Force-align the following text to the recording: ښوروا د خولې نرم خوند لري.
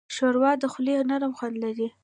ښوروا 0.15 0.51
د 0.61 0.63
خولې 0.71 0.95
نرم 1.09 1.31
خوند 1.37 1.55
لري. 1.63 1.87